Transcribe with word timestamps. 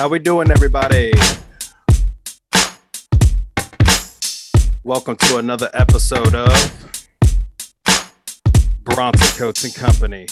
How 0.00 0.08
we 0.08 0.18
doing, 0.18 0.50
everybody? 0.50 1.12
Welcome 4.82 5.16
to 5.16 5.36
another 5.36 5.68
episode 5.74 6.34
of 6.34 6.96
Bronson 8.82 9.38
Coats 9.38 9.62
and 9.64 9.74
Company. 9.74 10.26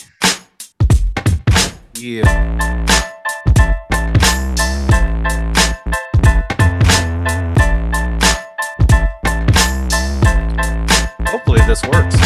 Yeah. 1.96 2.24
Hopefully 11.26 11.60
this 11.66 11.82
works. 11.84 12.16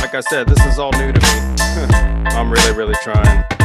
Like 0.00 0.16
I 0.16 0.22
said, 0.28 0.48
this 0.48 0.66
is 0.66 0.80
all 0.80 0.90
new 0.94 1.12
to 1.12 1.20
me. 1.20 1.28
I'm 2.34 2.50
really, 2.50 2.72
really 2.72 2.96
trying. 3.04 3.61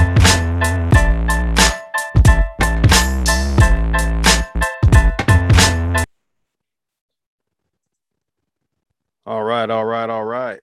All 9.28 9.44
right, 9.44 9.70
all 9.70 9.84
right, 9.84 10.10
all 10.10 10.24
right. 10.24 10.62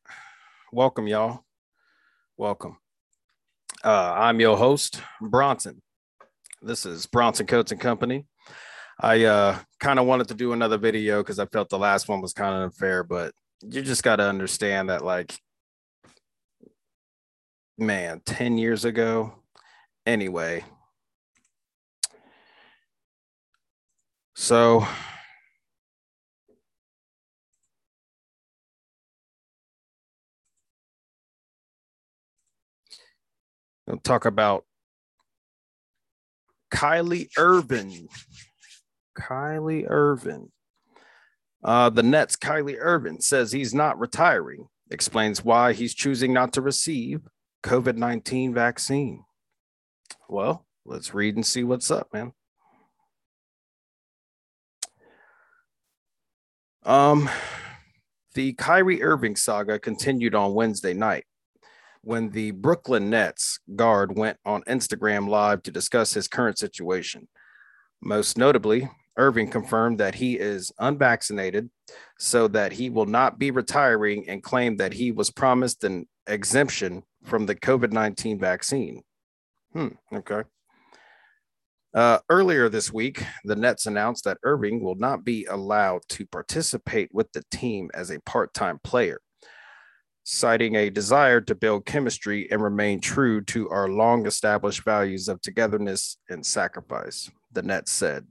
Welcome, 0.72 1.06
y'all. 1.06 1.44
Welcome. 2.38 2.78
Uh, 3.84 4.14
I'm 4.16 4.40
your 4.40 4.56
host, 4.56 5.02
Bronson. 5.20 5.82
This 6.62 6.86
is 6.86 7.04
Bronson 7.04 7.44
Coats 7.44 7.72
and 7.72 7.80
Company. 7.80 8.24
I 8.98 9.24
uh, 9.24 9.58
kind 9.80 9.98
of 9.98 10.06
wanted 10.06 10.28
to 10.28 10.34
do 10.34 10.54
another 10.54 10.78
video 10.78 11.22
because 11.22 11.38
I 11.38 11.44
felt 11.44 11.68
the 11.68 11.78
last 11.78 12.08
one 12.08 12.22
was 12.22 12.32
kind 12.32 12.54
of 12.54 12.62
unfair, 12.62 13.04
but 13.04 13.34
you 13.60 13.82
just 13.82 14.02
got 14.02 14.16
to 14.16 14.26
understand 14.26 14.88
that, 14.88 15.04
like, 15.04 15.38
man, 17.76 18.22
10 18.24 18.56
years 18.56 18.86
ago, 18.86 19.34
anyway. 20.06 20.64
So, 24.34 24.86
We'll 33.86 33.98
talk 33.98 34.24
about 34.24 34.64
Kyrie 36.70 37.28
Irving. 37.36 38.08
Kyrie 39.14 39.86
Irving. 39.86 40.50
Uh, 41.62 41.88
the 41.90 42.02
Nets, 42.02 42.36
Kyrie 42.36 42.78
Irving 42.78 43.20
says 43.20 43.52
he's 43.52 43.72
not 43.72 43.98
retiring, 43.98 44.68
explains 44.90 45.44
why 45.44 45.72
he's 45.72 45.94
choosing 45.94 46.32
not 46.32 46.52
to 46.54 46.60
receive 46.60 47.22
COVID 47.62 47.96
19 47.96 48.52
vaccine. 48.52 49.24
Well, 50.28 50.66
let's 50.84 51.14
read 51.14 51.36
and 51.36 51.46
see 51.46 51.64
what's 51.64 51.90
up, 51.90 52.08
man. 52.12 52.32
Um, 56.84 57.30
the 58.34 58.52
Kyrie 58.54 59.02
Irving 59.02 59.36
saga 59.36 59.78
continued 59.78 60.34
on 60.34 60.54
Wednesday 60.54 60.92
night 60.92 61.24
when 62.04 62.30
the 62.30 62.50
Brooklyn 62.52 63.10
Nets 63.10 63.58
guard 63.74 64.16
went 64.16 64.38
on 64.44 64.62
Instagram 64.62 65.28
Live 65.28 65.62
to 65.62 65.70
discuss 65.70 66.14
his 66.14 66.28
current 66.28 66.58
situation. 66.58 67.28
Most 68.02 68.36
notably, 68.36 68.88
Irving 69.16 69.50
confirmed 69.50 69.98
that 70.00 70.16
he 70.16 70.34
is 70.34 70.72
unvaccinated, 70.78 71.70
so 72.18 72.48
that 72.48 72.72
he 72.72 72.90
will 72.90 73.06
not 73.06 73.38
be 73.38 73.50
retiring, 73.50 74.28
and 74.28 74.42
claimed 74.42 74.78
that 74.80 74.92
he 74.92 75.12
was 75.12 75.30
promised 75.30 75.84
an 75.84 76.06
exemption 76.26 77.02
from 77.24 77.46
the 77.46 77.54
COVID 77.54 77.92
19 77.92 78.38
vaccine. 78.38 79.02
Hmm, 79.72 79.88
okay. 80.12 80.42
Uh, 81.94 82.18
earlier 82.28 82.68
this 82.68 82.92
week, 82.92 83.24
the 83.44 83.54
Nets 83.54 83.86
announced 83.86 84.24
that 84.24 84.38
Irving 84.42 84.82
will 84.82 84.96
not 84.96 85.24
be 85.24 85.44
allowed 85.44 86.02
to 86.08 86.26
participate 86.26 87.08
with 87.14 87.30
the 87.32 87.44
team 87.52 87.88
as 87.94 88.10
a 88.10 88.20
part 88.22 88.52
time 88.52 88.80
player 88.82 89.20
citing 90.24 90.74
a 90.74 90.90
desire 90.90 91.40
to 91.42 91.54
build 91.54 91.84
chemistry 91.84 92.50
and 92.50 92.62
remain 92.62 92.98
true 92.98 93.42
to 93.42 93.68
our 93.68 93.88
long 93.88 94.26
established 94.26 94.82
values 94.82 95.28
of 95.28 95.40
togetherness 95.40 96.16
and 96.30 96.44
sacrifice. 96.44 97.30
The 97.52 97.62
Nets 97.62 97.92
said 97.92 98.26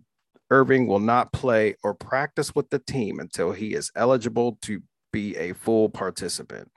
Irving 0.50 0.88
will 0.88 1.00
not 1.00 1.32
play 1.32 1.76
or 1.84 1.94
practice 1.94 2.54
with 2.54 2.70
the 2.70 2.80
team 2.80 3.20
until 3.20 3.52
he 3.52 3.74
is 3.74 3.92
eligible 3.96 4.58
to 4.64 4.82
be 5.12 5.38
a 5.38 5.54
full 5.54 5.90
participant. 5.90 6.70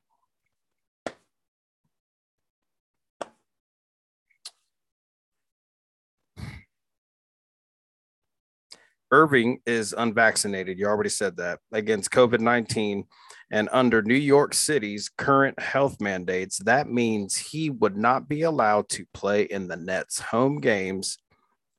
Irving 9.11 9.61
is 9.67 9.95
unvaccinated. 9.97 10.79
You 10.79 10.87
already 10.87 11.11
said 11.11 11.37
that 11.37 11.61
against 11.73 12.11
COVID 12.11 12.41
19 12.41 13.05
and 13.51 13.69
under 13.71 14.03
New 14.03 14.15
York 14.15 14.55
City's 14.55 15.09
current 15.09 15.59
health 15.61 16.01
mandates, 16.01 16.59
that 16.65 16.89
means 16.91 17.37
he 17.37 17.71
would 17.71 17.97
not 17.97 18.29
be 18.29 18.43
allowed 18.43 18.89
to 18.91 19.07
play 19.15 19.43
in 19.43 19.69
the 19.69 19.77
Nets' 19.77 20.19
home 20.19 20.61
games 20.61 21.19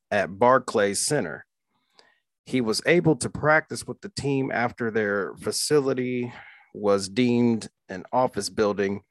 at 0.09 0.39
Barclays 0.39 1.05
Center. 1.05 1.45
He 2.45 2.61
was 2.61 2.81
able 2.85 3.17
to 3.17 3.29
practice 3.29 3.85
with 3.85 3.99
the 3.99 4.09
team 4.09 4.51
after 4.53 4.89
their 4.89 5.35
facility 5.35 6.31
was 6.73 7.09
deemed 7.09 7.69
an 7.89 8.05
office 8.13 8.49
building 8.49 9.01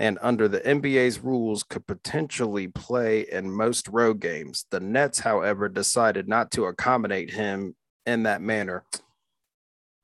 and 0.00 0.18
under 0.22 0.48
the 0.48 0.60
NBA's 0.60 1.20
rules 1.20 1.62
could 1.62 1.86
potentially 1.86 2.66
play 2.66 3.26
in 3.30 3.50
most 3.50 3.86
road 3.88 4.18
games. 4.18 4.64
The 4.70 4.80
Nets, 4.80 5.20
however, 5.20 5.68
decided 5.68 6.26
not 6.26 6.50
to 6.52 6.64
accommodate 6.64 7.30
him 7.30 7.76
in 8.06 8.22
that 8.22 8.40
manner. 8.40 8.82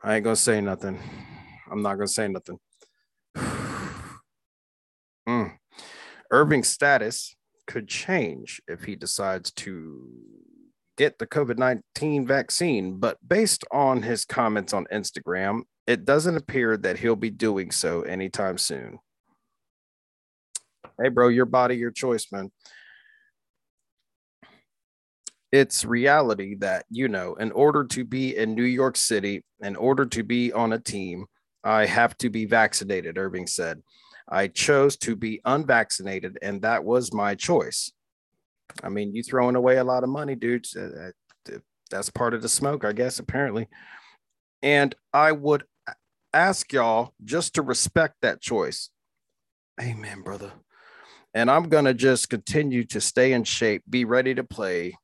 I 0.02 0.16
ain't 0.16 0.24
going 0.24 0.36
to 0.36 0.42
say 0.42 0.60
nothing. 0.60 1.00
I'm 1.72 1.80
not 1.80 1.94
going 1.94 2.08
to 2.08 2.12
say 2.12 2.28
nothing. 2.28 2.58
mm. 5.26 5.56
Irving's 6.30 6.68
status 6.68 7.34
could 7.66 7.88
change 7.88 8.60
if 8.68 8.84
he 8.84 8.96
decides 8.96 9.50
to 9.52 10.06
get 10.98 11.18
the 11.18 11.26
COVID 11.26 11.56
19 11.56 12.26
vaccine, 12.26 12.98
but 12.98 13.16
based 13.26 13.64
on 13.72 14.02
his 14.02 14.26
comments 14.26 14.74
on 14.74 14.84
Instagram, 14.92 15.62
it 15.86 16.04
doesn't 16.04 16.36
appear 16.36 16.76
that 16.76 16.98
he'll 16.98 17.16
be 17.16 17.30
doing 17.30 17.70
so 17.70 18.02
anytime 18.02 18.58
soon. 18.58 18.98
Hey, 21.00 21.08
bro, 21.10 21.28
your 21.28 21.44
body, 21.44 21.76
your 21.76 21.90
choice, 21.90 22.26
man. 22.32 22.50
It's 25.52 25.84
reality 25.84 26.56
that, 26.56 26.86
you 26.90 27.08
know, 27.08 27.34
in 27.34 27.52
order 27.52 27.84
to 27.84 28.04
be 28.04 28.36
in 28.36 28.54
New 28.54 28.64
York 28.64 28.96
City, 28.96 29.44
in 29.60 29.76
order 29.76 30.06
to 30.06 30.22
be 30.22 30.52
on 30.52 30.72
a 30.72 30.78
team, 30.78 31.26
I 31.62 31.86
have 31.86 32.16
to 32.18 32.30
be 32.30 32.46
vaccinated, 32.46 33.18
Irving 33.18 33.46
said. 33.46 33.82
I 34.28 34.48
chose 34.48 34.96
to 34.98 35.14
be 35.14 35.40
unvaccinated, 35.44 36.38
and 36.42 36.62
that 36.62 36.84
was 36.84 37.12
my 37.12 37.34
choice. 37.34 37.92
I 38.82 38.88
mean, 38.88 39.14
you 39.14 39.22
throwing 39.22 39.56
away 39.56 39.76
a 39.76 39.84
lot 39.84 40.02
of 40.02 40.10
money, 40.10 40.34
dude. 40.34 40.66
Uh, 40.76 40.80
uh, 40.80 41.10
uh, 41.54 41.58
that's 41.90 42.10
part 42.10 42.34
of 42.34 42.42
the 42.42 42.48
smoke, 42.48 42.84
I 42.84 42.92
guess, 42.92 43.18
apparently. 43.18 43.68
And 44.62 44.94
I 45.12 45.32
would 45.32 45.64
ask 46.32 46.72
y'all 46.72 47.14
just 47.24 47.54
to 47.54 47.62
respect 47.62 48.16
that 48.22 48.40
choice. 48.40 48.90
Amen, 49.80 50.22
brother. 50.22 50.52
And 51.36 51.50
I'm 51.50 51.68
going 51.68 51.84
to 51.84 51.92
just 51.92 52.30
continue 52.30 52.82
to 52.84 52.98
stay 52.98 53.34
in 53.34 53.44
shape, 53.44 53.82
be 53.90 54.06
ready 54.06 54.34
to 54.34 54.42
play, 54.42 54.96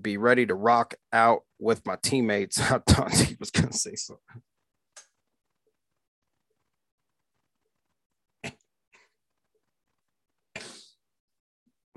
be 0.00 0.16
ready 0.16 0.46
to 0.46 0.54
rock 0.54 0.94
out 1.12 1.42
with 1.58 1.84
my 1.84 1.98
teammates. 2.02 2.58
I 2.72 2.78
thought 2.78 3.12
he 3.12 3.36
was 3.38 3.50
going 3.50 3.68
to 3.68 3.76
say 3.76 3.94
something. 3.94 4.42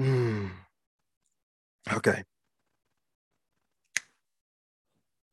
Mm. 0.02 0.52
Okay. 1.94 2.22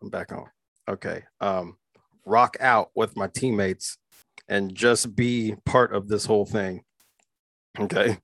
I'm 0.00 0.08
back 0.08 0.30
on. 0.30 0.46
Okay. 0.88 1.24
Um, 1.40 1.78
rock 2.24 2.56
out 2.60 2.90
with 2.94 3.16
my 3.16 3.26
teammates 3.26 3.98
and 4.48 4.72
just 4.72 5.16
be 5.16 5.56
part 5.64 5.92
of 5.92 6.06
this 6.06 6.26
whole 6.26 6.46
thing. 6.46 6.84
Okay. 7.78 8.18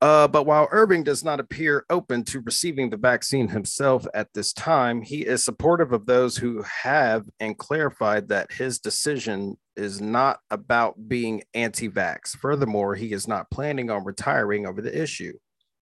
Uh, 0.00 0.28
but 0.28 0.46
while 0.46 0.68
Irving 0.70 1.02
does 1.02 1.24
not 1.24 1.40
appear 1.40 1.84
open 1.90 2.22
to 2.22 2.40
receiving 2.40 2.88
the 2.88 2.96
vaccine 2.96 3.48
himself 3.48 4.06
at 4.14 4.32
this 4.32 4.52
time, 4.52 5.02
he 5.02 5.22
is 5.22 5.42
supportive 5.42 5.92
of 5.92 6.06
those 6.06 6.36
who 6.36 6.62
have 6.62 7.28
and 7.40 7.58
clarified 7.58 8.28
that 8.28 8.52
his 8.52 8.78
decision 8.78 9.56
is 9.76 10.00
not 10.00 10.38
about 10.50 11.08
being 11.08 11.42
anti 11.52 11.88
vax. 11.88 12.36
Furthermore, 12.36 12.94
he 12.94 13.12
is 13.12 13.26
not 13.26 13.50
planning 13.50 13.90
on 13.90 14.04
retiring 14.04 14.66
over 14.66 14.80
the 14.80 15.02
issue. 15.02 15.32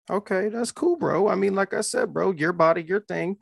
Okay, 0.09 0.49
that's 0.49 0.73
cool, 0.73 0.97
bro. 0.97 1.29
I 1.29 1.35
mean, 1.35 1.55
like 1.55 1.73
I 1.73 1.79
said, 1.79 2.13
bro, 2.13 2.31
your 2.31 2.51
body, 2.51 2.83
your 2.83 2.99
thing. 2.99 3.37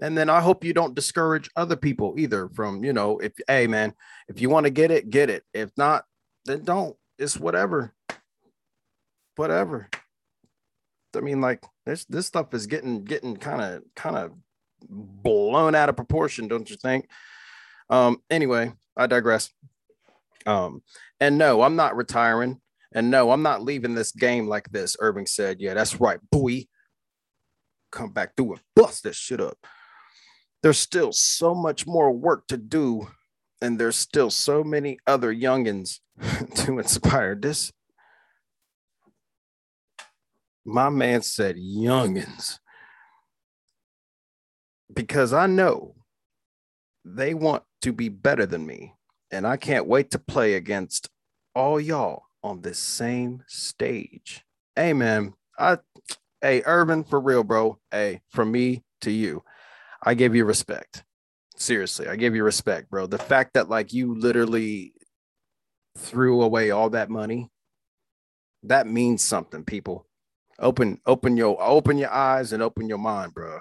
And 0.00 0.16
then 0.16 0.28
I 0.28 0.40
hope 0.40 0.62
you 0.62 0.72
don't 0.72 0.94
discourage 0.94 1.50
other 1.56 1.74
people 1.74 2.14
either 2.16 2.48
from, 2.50 2.84
you 2.84 2.92
know, 2.92 3.18
if, 3.18 3.32
hey, 3.48 3.66
man, 3.66 3.92
if 4.28 4.40
you 4.40 4.50
want 4.50 4.64
to 4.64 4.70
get 4.70 4.90
it, 4.90 5.10
get 5.10 5.30
it. 5.30 5.42
If 5.52 5.70
not, 5.76 6.04
then 6.44 6.64
don't. 6.64 6.96
It's 7.18 7.36
whatever 7.36 7.94
whatever. 9.36 9.88
I 11.14 11.20
mean, 11.20 11.40
like 11.40 11.62
this 11.86 12.04
this 12.06 12.26
stuff 12.26 12.52
is 12.52 12.66
getting 12.66 13.04
getting 13.04 13.36
kind 13.36 13.62
of 13.62 13.82
kind 13.94 14.16
of 14.16 14.32
blown 14.88 15.74
out 15.74 15.88
of 15.88 15.96
proportion, 15.96 16.48
don't 16.48 16.68
you 16.68 16.76
think? 16.76 17.08
Um, 17.88 18.18
anyway, 18.30 18.72
I 18.96 19.06
digress. 19.06 19.50
Um, 20.44 20.82
and 21.20 21.38
no, 21.38 21.62
I'm 21.62 21.76
not 21.76 21.96
retiring. 21.96 22.60
And 22.92 23.10
no, 23.10 23.30
I'm 23.30 23.42
not 23.42 23.62
leaving 23.62 23.94
this 23.94 24.12
game 24.12 24.46
like 24.46 24.70
this. 24.70 24.96
Irving 25.00 25.26
said, 25.26 25.60
Yeah, 25.60 25.74
that's 25.74 26.00
right, 26.00 26.18
boy. 26.30 26.66
Come 27.92 28.12
back 28.12 28.36
through 28.36 28.52
and 28.52 28.60
bust 28.74 29.04
this 29.04 29.16
shit 29.16 29.40
up. 29.40 29.58
There's 30.62 30.78
still 30.78 31.12
so 31.12 31.54
much 31.54 31.86
more 31.86 32.12
work 32.12 32.46
to 32.48 32.56
do, 32.56 33.08
and 33.60 33.78
there's 33.78 33.96
still 33.96 34.30
so 34.30 34.62
many 34.62 34.98
other 35.06 35.34
youngins 35.34 36.00
to 36.56 36.78
inspire. 36.78 37.34
This 37.34 37.72
my 40.64 40.88
man 40.88 41.22
said 41.22 41.56
youngins 41.56 42.58
because 44.92 45.32
I 45.32 45.46
know 45.46 45.94
they 47.04 47.34
want 47.34 47.62
to 47.82 47.92
be 47.92 48.08
better 48.08 48.46
than 48.46 48.66
me. 48.66 48.94
And 49.30 49.46
I 49.46 49.56
can't 49.56 49.86
wait 49.86 50.10
to 50.10 50.18
play 50.18 50.54
against 50.54 51.08
all 51.54 51.80
y'all 51.80 52.24
on 52.42 52.60
this 52.60 52.78
same 52.78 53.42
stage. 53.46 54.44
Hey, 54.74 54.92
man. 54.92 55.34
I, 55.58 55.78
hey, 56.40 56.62
Irvin, 56.64 57.04
for 57.04 57.20
real, 57.20 57.44
bro. 57.44 57.78
Hey, 57.90 58.20
from 58.30 58.52
me 58.52 58.82
to 59.02 59.10
you, 59.10 59.42
I 60.02 60.14
give 60.14 60.34
you 60.34 60.44
respect. 60.44 61.04
Seriously, 61.56 62.06
I 62.06 62.16
give 62.16 62.34
you 62.34 62.44
respect, 62.44 62.90
bro. 62.90 63.06
The 63.06 63.18
fact 63.18 63.54
that, 63.54 63.70
like, 63.70 63.92
you 63.92 64.14
literally 64.14 64.92
threw 65.96 66.42
away 66.42 66.70
all 66.70 66.90
that 66.90 67.08
money, 67.08 67.50
that 68.62 68.86
means 68.86 69.22
something, 69.22 69.64
people. 69.64 70.06
Open, 70.58 71.00
open 71.06 71.36
your, 71.36 71.56
open 71.62 71.96
your 71.96 72.12
eyes 72.12 72.52
and 72.52 72.62
open 72.62 72.88
your 72.88 72.98
mind, 72.98 73.32
bro. 73.32 73.60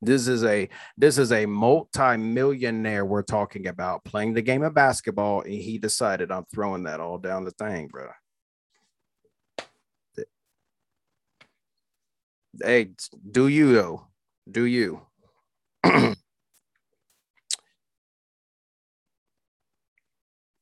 This 0.00 0.28
is 0.28 0.44
a 0.44 0.68
this 0.96 1.18
is 1.18 1.32
a 1.32 1.44
multi-millionaire 1.46 3.04
we're 3.04 3.22
talking 3.22 3.66
about 3.66 4.04
playing 4.04 4.34
the 4.34 4.42
game 4.42 4.62
of 4.62 4.72
basketball, 4.74 5.40
and 5.42 5.52
he 5.52 5.78
decided 5.78 6.30
I'm 6.30 6.44
throwing 6.54 6.84
that 6.84 7.00
all 7.00 7.18
down 7.18 7.44
the 7.44 7.50
thing, 7.50 7.88
bro. 7.88 8.06
Hey, 12.62 12.90
do 13.28 13.48
you 13.48 13.72
though? 13.72 14.06
Do 14.48 14.64
you? 14.64 15.02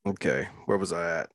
okay, 0.07 0.49
where 0.67 0.79
was 0.79 0.93
I 0.93 1.21
at? 1.21 1.31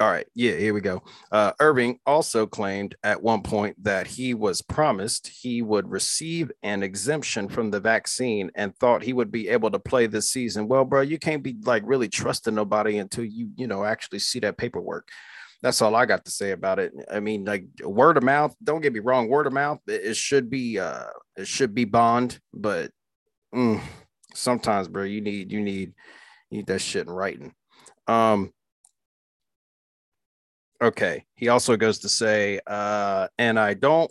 All 0.00 0.08
right. 0.08 0.26
Yeah, 0.32 0.52
here 0.52 0.74
we 0.74 0.80
go. 0.80 1.02
Uh, 1.32 1.52
Irving 1.58 1.98
also 2.06 2.46
claimed 2.46 2.94
at 3.02 3.20
one 3.20 3.42
point 3.42 3.82
that 3.82 4.06
he 4.06 4.32
was 4.32 4.62
promised 4.62 5.26
he 5.26 5.60
would 5.60 5.90
receive 5.90 6.52
an 6.62 6.84
exemption 6.84 7.48
from 7.48 7.72
the 7.72 7.80
vaccine 7.80 8.48
and 8.54 8.76
thought 8.76 9.02
he 9.02 9.12
would 9.12 9.32
be 9.32 9.48
able 9.48 9.72
to 9.72 9.80
play 9.80 10.06
this 10.06 10.30
season. 10.30 10.68
Well, 10.68 10.84
bro, 10.84 11.00
you 11.00 11.18
can't 11.18 11.42
be 11.42 11.56
like 11.64 11.82
really 11.84 12.08
trusting 12.08 12.54
nobody 12.54 12.98
until 12.98 13.24
you, 13.24 13.50
you 13.56 13.66
know, 13.66 13.84
actually 13.84 14.20
see 14.20 14.38
that 14.40 14.56
paperwork. 14.56 15.08
That's 15.62 15.82
all 15.82 15.96
I 15.96 16.06
got 16.06 16.24
to 16.26 16.30
say 16.30 16.52
about 16.52 16.78
it. 16.78 16.92
I 17.10 17.18
mean, 17.18 17.44
like 17.44 17.64
word 17.82 18.16
of 18.16 18.22
mouth, 18.22 18.54
don't 18.62 18.82
get 18.82 18.92
me 18.92 19.00
wrong, 19.00 19.28
word 19.28 19.48
of 19.48 19.52
mouth, 19.52 19.80
it, 19.88 20.16
should 20.16 20.48
be 20.48 20.78
uh 20.78 21.06
it 21.36 21.48
should 21.48 21.74
be 21.74 21.84
bond, 21.84 22.38
but 22.54 22.92
mm, 23.52 23.80
sometimes, 24.38 24.88
bro, 24.88 25.04
you 25.04 25.20
need 25.20 25.52
you 25.52 25.60
need 25.60 25.94
you 26.50 26.58
need 26.58 26.66
that 26.66 26.80
shit 26.80 27.06
in 27.06 27.12
writing. 27.12 27.54
Um 28.06 28.52
Okay. 30.80 31.24
He 31.34 31.48
also 31.48 31.76
goes 31.76 31.98
to 32.00 32.08
say, 32.08 32.60
uh, 32.66 33.26
and 33.36 33.58
I 33.58 33.74
don't 33.74 34.10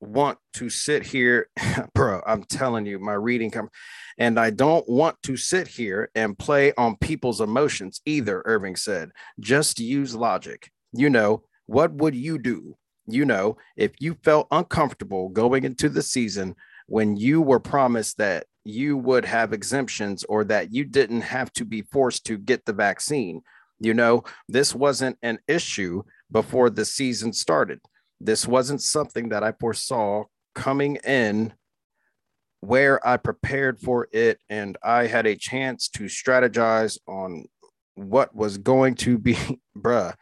want 0.00 0.38
to 0.54 0.70
sit 0.70 1.04
here, 1.04 1.48
bro. 1.94 2.22
I'm 2.26 2.44
telling 2.44 2.86
you, 2.86 2.98
my 2.98 3.12
reading 3.12 3.50
come, 3.50 3.68
and 4.16 4.40
I 4.40 4.50
don't 4.50 4.88
want 4.88 5.16
to 5.24 5.36
sit 5.36 5.68
here 5.68 6.10
and 6.14 6.38
play 6.38 6.72
on 6.78 6.96
people's 6.96 7.42
emotions 7.42 8.00
either. 8.06 8.42
Irving 8.46 8.76
said, 8.76 9.10
just 9.38 9.78
use 9.78 10.14
logic. 10.14 10.70
You 10.92 11.10
know, 11.10 11.42
what 11.66 11.92
would 11.92 12.14
you 12.14 12.38
do? 12.38 12.76
You 13.06 13.26
know, 13.26 13.58
if 13.76 13.92
you 14.00 14.16
felt 14.24 14.46
uncomfortable 14.50 15.28
going 15.28 15.64
into 15.64 15.88
the 15.88 16.02
season 16.02 16.54
when 16.90 17.16
you 17.16 17.40
were 17.40 17.60
promised 17.60 18.18
that 18.18 18.46
you 18.64 18.96
would 18.96 19.24
have 19.24 19.52
exemptions 19.52 20.24
or 20.24 20.44
that 20.44 20.72
you 20.72 20.84
didn't 20.84 21.22
have 21.22 21.52
to 21.52 21.64
be 21.64 21.82
forced 21.82 22.26
to 22.26 22.36
get 22.36 22.64
the 22.66 22.72
vaccine 22.72 23.40
you 23.80 23.94
know, 23.94 24.22
this 24.46 24.74
wasn't 24.74 25.16
an 25.22 25.38
issue 25.48 26.02
before 26.30 26.70
the 26.70 26.84
season 26.84 27.32
started. 27.32 27.80
This 28.20 28.46
wasn't 28.46 28.82
something 28.82 29.30
that 29.30 29.42
I 29.42 29.52
foresaw 29.52 30.24
coming 30.54 30.96
in 30.96 31.54
where 32.60 33.04
I 33.06 33.16
prepared 33.16 33.80
for 33.80 34.08
it 34.12 34.38
and 34.50 34.76
I 34.84 35.06
had 35.06 35.26
a 35.26 35.34
chance 35.34 35.88
to 35.90 36.04
strategize 36.04 36.98
on 37.08 37.46
what 37.94 38.34
was 38.36 38.58
going 38.58 38.96
to 38.96 39.16
be, 39.16 39.38
bruh, 39.76 40.14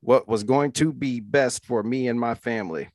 what 0.00 0.28
was 0.28 0.44
going 0.44 0.72
to 0.72 0.92
be 0.92 1.20
best 1.20 1.64
for 1.64 1.82
me 1.82 2.08
and 2.08 2.20
my 2.20 2.34
family. 2.34 2.90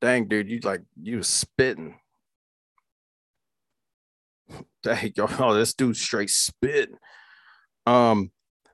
Dang, 0.00 0.28
dude, 0.28 0.50
you 0.50 0.60
like 0.60 0.82
you 1.00 1.22
spitting. 1.22 1.96
Hey, 4.82 5.12
yo, 5.14 5.26
this 5.54 5.74
dude 5.74 5.96
straight 5.96 6.30
spit. 6.30 6.90
Um, 7.86 8.30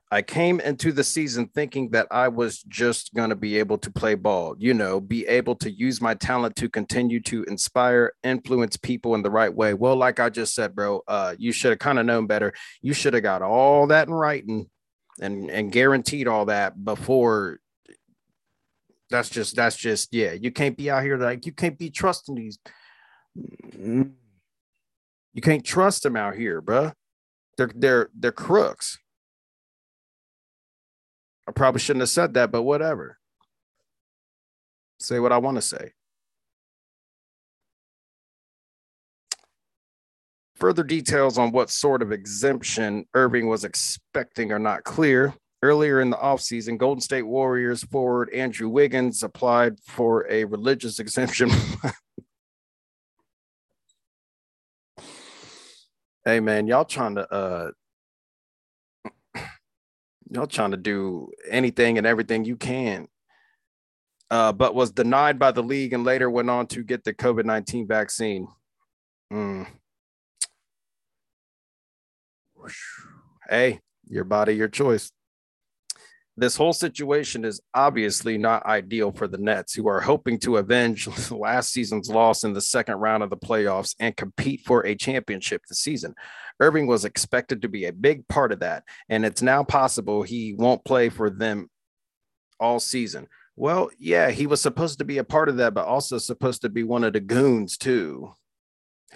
I 0.09 0.21
came 0.21 0.61
into 0.61 0.93
the 0.93 1.03
season 1.03 1.49
thinking 1.53 1.89
that 1.89 2.07
I 2.11 2.29
was 2.29 2.63
just 2.63 3.13
going 3.13 3.29
to 3.29 3.35
be 3.35 3.59
able 3.59 3.77
to 3.79 3.91
play 3.91 4.15
ball, 4.15 4.55
you 4.57 4.73
know, 4.73 5.01
be 5.01 5.27
able 5.27 5.55
to 5.57 5.69
use 5.69 5.99
my 5.99 6.13
talent 6.13 6.55
to 6.57 6.69
continue 6.69 7.19
to 7.23 7.43
inspire, 7.43 8.13
influence 8.23 8.77
people 8.77 9.15
in 9.15 9.21
the 9.21 9.29
right 9.29 9.53
way. 9.53 9.73
Well, 9.73 9.97
like 9.97 10.21
I 10.21 10.29
just 10.29 10.55
said, 10.55 10.73
bro, 10.75 11.01
uh, 11.09 11.35
you 11.37 11.51
should 11.51 11.71
have 11.71 11.79
kind 11.79 11.99
of 11.99 12.05
known 12.05 12.25
better. 12.25 12.53
You 12.81 12.93
should 12.93 13.15
have 13.15 13.23
got 13.23 13.41
all 13.41 13.87
that 13.87 14.07
in 14.07 14.13
writing 14.13 14.69
and 15.19 15.51
and 15.51 15.73
guaranteed 15.73 16.27
all 16.27 16.45
that 16.45 16.85
before. 16.85 17.59
That's 19.09 19.29
just 19.29 19.55
that's 19.55 19.77
just 19.77 20.13
yeah. 20.13 20.33
You 20.33 20.51
can't 20.51 20.75
be 20.75 20.89
out 20.89 21.03
here 21.03 21.17
like 21.17 21.45
you 21.45 21.51
can't 21.51 21.77
be 21.77 21.89
trusting 21.89 22.35
these. 22.35 22.59
Mm-hmm 23.37 24.09
you 25.37 25.41
can't 25.41 25.63
trust 25.63 26.01
them 26.01 26.15
out 26.15 26.33
here, 26.33 26.61
bro. 26.61 26.93
They're 27.57 27.69
they're 27.75 28.09
they're 28.15 28.31
crooks. 28.31 28.97
I 31.47 31.51
probably 31.51 31.79
shouldn't 31.79 32.01
have 32.01 32.09
said 32.09 32.33
that, 32.33 32.51
but 32.51 32.63
whatever. 32.63 33.19
Say 34.99 35.19
what 35.19 35.31
I 35.31 35.37
want 35.37 35.57
to 35.57 35.61
say. 35.61 35.91
Further 40.55 40.83
details 40.83 41.37
on 41.37 41.51
what 41.51 41.69
sort 41.69 42.01
of 42.01 42.11
exemption 42.11 43.05
Irving 43.13 43.47
was 43.47 43.63
expecting 43.63 44.51
are 44.51 44.57
not 44.57 44.85
clear. 44.85 45.35
Earlier 45.63 46.01
in 46.01 46.11
the 46.11 46.17
offseason, 46.17 46.77
Golden 46.77 47.01
State 47.01 47.23
Warriors 47.23 47.83
forward 47.83 48.29
Andrew 48.31 48.69
Wiggins 48.69 49.23
applied 49.23 49.79
for 49.79 50.29
a 50.29 50.45
religious 50.45 50.99
exemption 50.99 51.49
Hey 56.27 56.41
man, 56.41 56.67
y'all 56.67 56.83
trying 56.83 57.15
to 57.15 57.33
uh 57.33 57.71
y'all 60.29 60.45
trying 60.45 60.71
to 60.71 60.77
do 60.77 61.31
anything 61.49 61.97
and 61.97 62.05
everything 62.05 62.43
you 62.43 62.57
can. 62.57 63.07
Uh, 64.29 64.51
but 64.51 64.75
was 64.75 64.91
denied 64.91 65.39
by 65.39 65.51
the 65.51 65.63
league 65.63 65.93
and 65.93 66.03
later 66.03 66.29
went 66.29 66.49
on 66.49 66.67
to 66.67 66.83
get 66.83 67.05
the 67.05 67.13
COVID 67.13 67.45
19 67.45 67.87
vaccine. 67.87 68.49
Mm. 69.31 69.67
Hey, 73.49 73.79
your 74.09 74.25
body, 74.25 74.53
your 74.53 74.67
choice 74.67 75.13
this 76.37 76.55
whole 76.55 76.73
situation 76.73 77.43
is 77.43 77.59
obviously 77.73 78.37
not 78.37 78.65
ideal 78.67 79.11
for 79.11 79.27
the 79.27 79.39
Nets, 79.39 79.73
who 79.73 79.87
are 79.87 79.99
hoping 79.99 80.37
to 80.39 80.57
avenge 80.57 81.07
last 81.31 81.71
season's 81.71 82.09
loss 82.09 82.43
in 82.43 82.53
the 82.53 82.61
second 82.61 82.97
round 82.97 83.23
of 83.23 83.31
the 83.31 83.37
playoffs 83.37 83.95
and 83.99 84.15
compete 84.15 84.61
for 84.61 84.85
a 84.85 84.95
championship 84.95 85.63
this 85.67 85.79
season. 85.79 86.13
Irving 86.59 86.85
was 86.85 87.05
expected 87.05 87.63
to 87.63 87.67
be 87.67 87.85
a 87.85 87.93
big 87.93 88.27
part 88.27 88.51
of 88.51 88.59
that, 88.59 88.83
and 89.09 89.25
it's 89.25 89.41
now 89.41 89.63
possible 89.63 90.21
he 90.21 90.53
won't 90.53 90.85
play 90.85 91.09
for 91.09 91.31
them 91.31 91.69
all 92.59 92.79
season. 92.79 93.27
Well, 93.55 93.89
yeah, 93.97 94.29
he 94.29 94.45
was 94.45 94.61
supposed 94.61 94.99
to 94.99 95.05
be 95.05 95.17
a 95.17 95.23
part 95.23 95.49
of 95.49 95.57
that, 95.57 95.73
but 95.73 95.87
also 95.87 96.19
supposed 96.19 96.61
to 96.61 96.69
be 96.69 96.83
one 96.83 97.03
of 97.03 97.13
the 97.13 97.19
goons 97.19 97.77
too. 97.77 98.33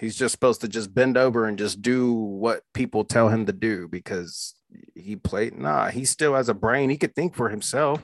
He's 0.00 0.16
just 0.16 0.32
supposed 0.32 0.62
to 0.62 0.68
just 0.68 0.92
bend 0.92 1.16
over 1.16 1.46
and 1.46 1.56
just 1.56 1.82
do 1.82 2.12
what 2.12 2.62
people 2.74 3.04
tell 3.04 3.28
him 3.28 3.46
to 3.46 3.52
do 3.52 3.86
because 3.86 4.56
he 4.94 5.16
played. 5.16 5.58
Nah, 5.58 5.88
he 5.88 6.04
still 6.04 6.34
has 6.34 6.48
a 6.48 6.54
brain. 6.54 6.90
He 6.90 6.96
could 6.96 7.14
think 7.14 7.34
for 7.34 7.48
himself. 7.48 8.02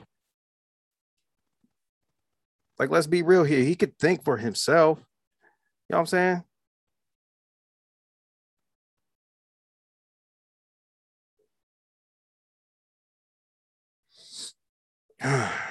Like, 2.77 2.89
let's 2.89 3.07
be 3.07 3.21
real 3.21 3.43
here. 3.43 3.63
He 3.63 3.75
could 3.75 3.97
think 3.97 4.23
for 4.23 4.37
himself. 4.37 4.99
You 5.89 5.95
know 5.95 6.01
what 6.01 6.13
I'm 6.13 6.43
saying? 15.21 15.59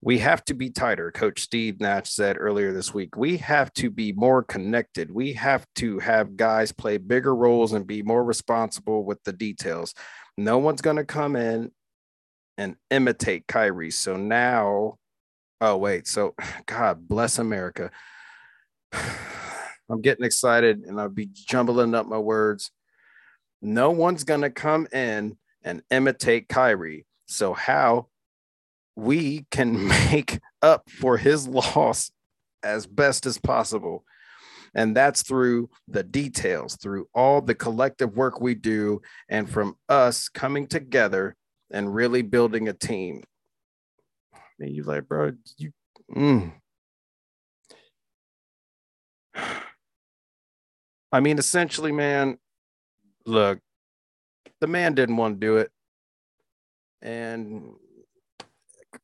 we 0.00 0.18
have 0.18 0.44
to 0.44 0.54
be 0.54 0.70
tighter, 0.70 1.10
Coach 1.10 1.40
Steve 1.40 1.80
Nash 1.80 2.10
said 2.10 2.36
earlier 2.38 2.72
this 2.72 2.94
week. 2.94 3.16
We 3.16 3.38
have 3.38 3.72
to 3.74 3.90
be 3.90 4.12
more 4.12 4.44
connected. 4.44 5.10
We 5.10 5.32
have 5.32 5.66
to 5.76 5.98
have 5.98 6.36
guys 6.36 6.70
play 6.70 6.98
bigger 6.98 7.34
roles 7.34 7.72
and 7.72 7.86
be 7.86 8.02
more 8.02 8.22
responsible 8.22 9.04
with 9.04 9.22
the 9.24 9.32
details. 9.32 9.94
No 10.36 10.58
one's 10.58 10.82
going 10.82 10.96
to 10.98 11.04
come 11.04 11.34
in 11.34 11.72
and 12.56 12.76
imitate 12.90 13.48
Kyrie. 13.48 13.90
So 13.90 14.16
now, 14.16 14.98
oh, 15.60 15.76
wait. 15.76 16.06
So, 16.06 16.34
God 16.66 17.08
bless 17.08 17.38
America. 17.38 17.90
I'm 18.92 20.00
getting 20.00 20.24
excited 20.24 20.84
and 20.84 21.00
I'll 21.00 21.08
be 21.08 21.28
jumbling 21.32 21.94
up 21.94 22.06
my 22.06 22.18
words. 22.18 22.70
No 23.60 23.90
one's 23.90 24.22
going 24.22 24.42
to 24.42 24.50
come 24.50 24.86
in 24.92 25.38
and 25.64 25.82
imitate 25.90 26.48
Kyrie. 26.48 27.04
So, 27.26 27.52
how 27.52 28.06
we 28.98 29.46
can 29.52 29.86
make 30.10 30.40
up 30.60 30.90
for 30.90 31.16
his 31.16 31.46
loss 31.46 32.10
as 32.64 32.84
best 32.86 33.24
as 33.26 33.38
possible. 33.38 34.04
And 34.74 34.94
that's 34.94 35.22
through 35.22 35.70
the 35.86 36.02
details, 36.02 36.76
through 36.76 37.06
all 37.14 37.40
the 37.40 37.54
collective 37.54 38.16
work 38.16 38.40
we 38.40 38.54
do, 38.54 39.00
and 39.28 39.48
from 39.48 39.76
us 39.88 40.28
coming 40.28 40.66
together 40.66 41.36
and 41.70 41.94
really 41.94 42.22
building 42.22 42.68
a 42.68 42.72
team. 42.72 43.22
And 44.58 44.74
you 44.74 44.82
like, 44.82 45.06
bro, 45.08 45.32
you. 45.56 45.70
Mm. 46.14 46.52
I 51.12 51.20
mean, 51.20 51.38
essentially, 51.38 51.92
man, 51.92 52.36
look, 53.24 53.60
the 54.60 54.66
man 54.66 54.94
didn't 54.94 55.16
want 55.16 55.40
to 55.40 55.46
do 55.46 55.56
it. 55.56 55.70
And 57.00 57.74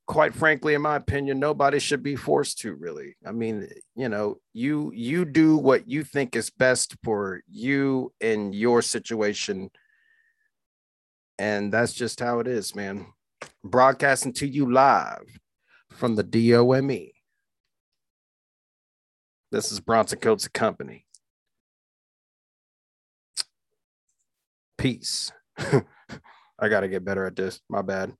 quite 0.06 0.34
frankly 0.34 0.74
in 0.74 0.80
my 0.80 0.96
opinion 0.96 1.38
nobody 1.38 1.78
should 1.78 2.02
be 2.02 2.16
forced 2.16 2.58
to 2.58 2.74
really. 2.74 3.16
I 3.26 3.32
mean 3.32 3.68
you 3.94 4.08
know 4.08 4.36
you 4.52 4.92
you 4.94 5.24
do 5.24 5.56
what 5.56 5.88
you 5.88 6.04
think 6.04 6.36
is 6.36 6.50
best 6.50 6.96
for 7.02 7.42
you 7.50 8.12
in 8.20 8.52
your 8.52 8.82
situation. 8.82 9.70
And 11.38 11.72
that's 11.72 11.92
just 11.92 12.20
how 12.20 12.40
it 12.40 12.48
is 12.48 12.74
man. 12.74 13.06
Broadcasting 13.62 14.32
to 14.34 14.46
you 14.46 14.72
live 14.72 15.38
from 15.90 16.16
the 16.16 16.22
dome 16.22 17.10
this 19.54 19.70
is 19.70 19.78
bronson 19.78 20.18
coats 20.18 20.48
company. 20.48 21.06
Peace. 24.76 25.30
I 25.56 26.68
gotta 26.68 26.88
get 26.88 27.04
better 27.04 27.24
at 27.24 27.36
this. 27.36 27.60
My 27.68 27.80
bad 27.80 28.12